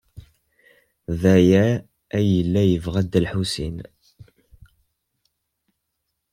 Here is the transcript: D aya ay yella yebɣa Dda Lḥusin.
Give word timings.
D 1.21 1.23
aya 1.35 1.65
ay 2.17 2.25
yella 2.33 2.61
yebɣa 2.65 3.01
Dda 3.05 3.19
Lḥusin. 3.25 3.77